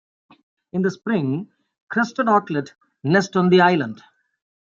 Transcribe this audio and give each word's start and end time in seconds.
In 0.73 0.81
the 0.81 0.89
spring 0.89 1.51
crested 1.87 2.25
auklet 2.25 2.73
nest 3.03 3.37
on 3.37 3.49
the 3.49 3.61
island. 3.61 4.01